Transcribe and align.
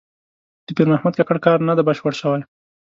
د 0.65 0.67
پیر 0.75 0.87
محمد 0.93 1.13
کاکړ 1.17 1.37
کار 1.45 1.57
نه 1.67 1.73
دی 1.77 1.83
بشپړ 1.87 2.13
شوی. 2.21 2.41